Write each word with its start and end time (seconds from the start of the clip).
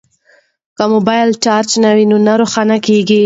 که 0.77 0.83
موبایل 0.95 1.29
چارج 1.43 1.69
نه 1.85 1.91
وي 1.95 2.05
نو 2.11 2.17
نه 2.27 2.33
روښانه 2.39 2.77
کیږي. 2.85 3.19